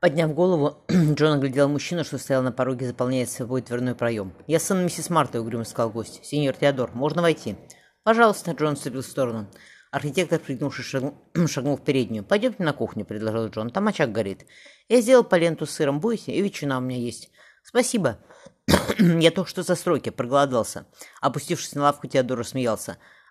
[0.00, 4.32] Подняв голову, Джон оглядел мужчину, что стоял на пороге, заполняя собой дверной проем.
[4.46, 6.24] «Я сын миссис Марты»,— угрюмо сказал гость.
[6.24, 7.56] «Сеньор Теодор, можно войти?»
[8.04, 9.48] «Пожалуйста»,— Джон вступил в сторону.
[9.90, 11.14] Архитектор, пригнувшись, шагнул,
[11.48, 12.22] шагнул в переднюю.
[12.22, 13.70] «Пойдемте на кухню»,— предложил Джон.
[13.70, 14.46] «Там очаг горит.
[14.88, 15.98] Я сделал по ленту с сыром.
[15.98, 16.30] Будете?
[16.30, 17.30] И ветчина у меня есть».
[17.64, 18.18] «Спасибо».
[18.98, 20.86] «Я только что за стройки, проголодался».
[21.20, 22.38] Опустившись на лавку, Теодор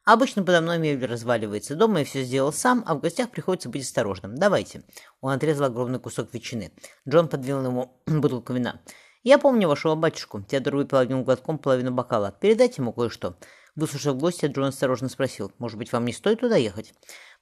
[0.07, 1.75] Обычно подо мной мебель разваливается.
[1.75, 4.37] Дома я все сделал сам, а в гостях приходится быть осторожным.
[4.37, 4.83] Давайте.
[5.19, 6.71] Он отрезал огромный кусок ветчины.
[7.05, 8.79] Джон подвинул ему бутылку вина.
[9.23, 10.41] Я помню вашего батюшку.
[10.41, 12.31] Теодор выпил одним глотком половину бокала.
[12.31, 13.35] Передайте ему кое-что.
[13.75, 15.51] Выслушав гостя, Джон осторожно спросил.
[15.57, 16.93] Может быть, вам не стоит туда ехать?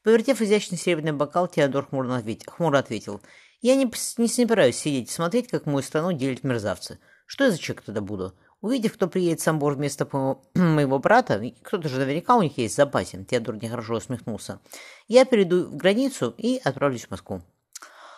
[0.02, 2.52] Повертев изящный серебряный бокал, Теодор хмуро ответил.
[2.52, 3.21] Хмуро ответил.
[3.62, 3.85] Я не,
[4.18, 6.98] не собираюсь сидеть и смотреть, как мою страну делят мерзавцы.
[7.27, 8.34] Что я за человек тогда буду?
[8.66, 10.10] Увидев, кто приедет с Амбор вместо
[10.55, 14.60] моего брата, кто-то же наверняка у них есть в запасе, Теодор нехорошо усмехнулся,
[15.08, 17.44] я перейду в границу и отправлюсь в Москву.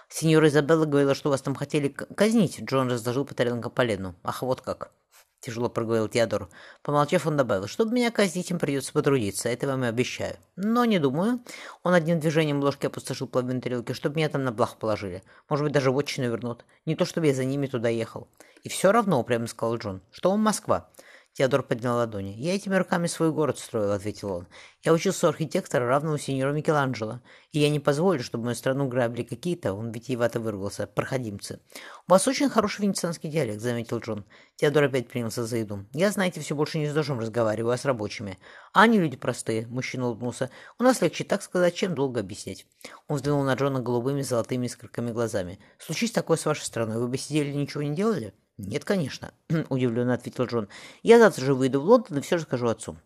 [0.07, 2.61] Сеньора Изабелла говорила, что вас там хотели казнить.
[2.61, 4.15] Джон разложил по тарелкам полену.
[4.23, 4.91] Ах, вот как.—
[5.39, 6.49] тяжело проговорил Теодор.
[6.83, 10.37] Помолчав, он добавил, чтобы меня казнить, им придется потрудиться, это вам и обещаю.
[10.55, 11.39] Но не думаю.
[11.83, 15.23] Он одним движением ложки опустошил половину тарелки, чтобы меня там на блах положили.
[15.49, 16.65] Может быть, даже в отчину вернут.
[16.85, 18.27] Не то, чтобы я за ними туда ехал.
[18.63, 20.89] И все равно, прямо сказал Джон, что он Москва.
[21.37, 22.33] Теодор поднял ладони.
[22.35, 24.47] «Я этими руками свой город строил»,— ответил он.
[24.81, 27.21] «Я учился у архитектора, равного сеньору Микеланджело,
[27.51, 31.59] и я не позволю, чтобы мою страну грабили какие-то, он витиевато выругался, проходимцы».
[32.07, 34.25] «У вас очень хороший венецианский диалект»,— заметил Джон.
[34.55, 35.85] Теодор опять принялся за еду.
[35.93, 38.39] «Я, знаете, все больше не с дождем разговариваю, а с рабочими.
[38.73, 40.49] А они люди простые»,— мужчина улыбнулся.
[40.79, 42.65] «У нас легче так сказать, чем долго объяснять».
[43.07, 45.59] Он взглянул на Джона голубыми золотыми искорками глазами.
[45.77, 49.33] «Случись такое с вашей страной, вы бы сидели и ничего не делали?» «Нет, конечно»,—
[49.69, 50.67] удивленно ответил Джон.
[51.03, 52.97] «Я завтра же выйду в Лондон и все расскажу отцу».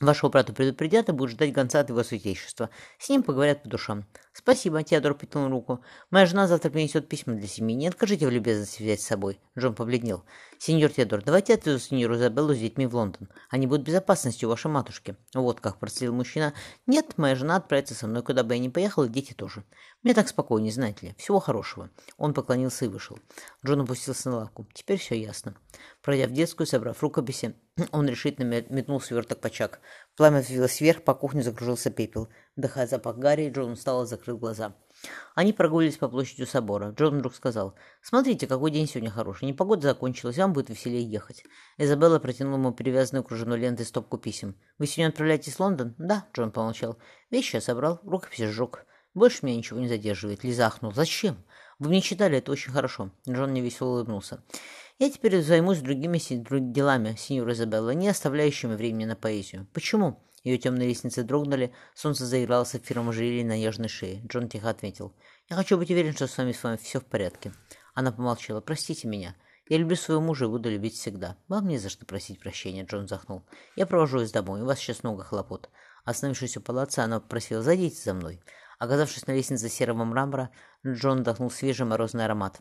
[0.00, 2.70] Вашего брата предупредят и будут ждать гонца от его святейшества.
[3.00, 4.06] С ним поговорят по душам.
[4.32, 5.80] Спасибо, Теодор потянул руку.
[6.10, 7.74] Моя жена завтра принесет письма для семьи.
[7.74, 9.40] Не откажите в любезности взять с собой.
[9.58, 10.22] Джон побледнел.
[10.60, 13.28] Сеньор Теодор, давайте отвезу сеньору Изабеллу с детьми в Лондон.
[13.48, 15.16] Они будут в безопасности у вашей матушки.
[15.32, 16.52] Вот как процедил мужчина.
[16.86, 19.62] Нет, моя жена отправится со мной, куда бы я ни поехал, и дети тоже.
[20.02, 21.14] Мне так спокойнее, знаете ли.
[21.16, 21.90] Всего хорошего.
[22.16, 23.20] Он поклонился и вышел.
[23.64, 24.66] Джон опустился на лавку.
[24.74, 25.54] Теперь все ясно.
[26.02, 27.54] Пройдя в детскую, собрав рукописи,
[27.92, 29.78] он решительно метнул сверток почак.
[30.16, 32.30] Пламя взвилось вверх, по кухне закружился пепел.
[32.56, 34.74] Вдыхая запах гари, Джон устало закрыл глаза.
[35.34, 36.90] Они прогулялись по площади собора.
[36.90, 39.44] Джон вдруг сказал, «Смотрите, какой день сегодня хороший.
[39.44, 41.44] Непогода закончилась, вам будет веселее ехать».
[41.76, 44.56] Изабелла протянула ему перевязанную кружевной лентой стопку писем.
[44.78, 46.98] «Вы сегодня отправляетесь в Лондон?» «Да»,— Джон помолчал.
[47.30, 48.84] «Вещи я собрал, рукопись сжег.
[49.14, 50.42] Больше меня ничего не задерживает».
[50.42, 50.72] Лиза.
[50.94, 51.36] «Зачем?
[51.78, 53.12] Вы мне читали, это очень хорошо».
[53.28, 54.42] Джон невесело улыбнулся.
[54.98, 56.18] Я теперь займусь другими
[56.72, 59.68] делами, сеньор Изабелла, не оставляющими времени на поэзию.
[59.72, 60.20] Почему?
[60.44, 64.22] Ее темные ресницы дрогнули, солнце заиграло сапфиром ожерелья на нежной шее.
[64.26, 65.12] Джон тихо ответил.
[65.48, 67.52] «Я хочу быть уверен, что с вами с вами все в порядке».
[67.94, 68.60] Она помолчала.
[68.60, 69.34] «Простите меня.
[69.68, 71.36] Я люблю своего мужа и буду любить всегда.
[71.48, 73.42] Вам не за что просить прощения»,— Джон вздохнул.
[73.76, 75.68] «Я провожу вас домой, у вас сейчас много хлопот».
[76.04, 78.40] Остановившись у палаца, она попросила «Зайдите за мной».
[78.78, 80.50] Оказавшись на лестнице серого мрамора,
[80.86, 82.60] Джон вдохнул свежий морозный аромат.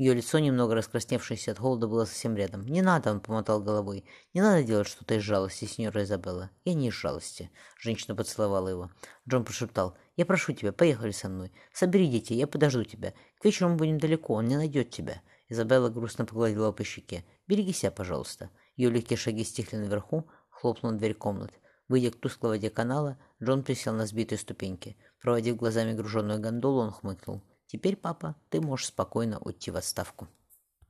[0.00, 2.64] Ее лицо, немного раскрасневшееся от холода, было совсем рядом.
[2.64, 4.06] «Не надо!»— он помотал головой.
[4.32, 6.48] «Не надо делать что-то из жалости, сеньора Изабелла.
[6.64, 7.50] Я не из жалости».
[7.78, 8.90] Женщина поцеловала его.
[9.28, 9.98] Джон прошептал.
[10.16, 11.52] «Я прошу тебя, поехали со мной.
[11.74, 13.12] Собери детей, я подожду тебя.
[13.42, 15.20] К вечеру мы будем далеко, он не найдет тебя».
[15.50, 17.22] Изабелла грустно погладила по щеке.
[17.46, 18.48] «Береги себя, пожалуйста».
[18.76, 21.52] Ее легкие шаги стихли наверху, хлопнула дверь комнат.
[21.88, 24.96] Выйдя к тусклой воде канала, Джон присел на сбитые ступеньки.
[25.20, 27.42] Проводив глазами груженную гондолу, он хмыкнул.
[27.70, 30.26] Теперь, папа, ты можешь спокойно уйти в отставку.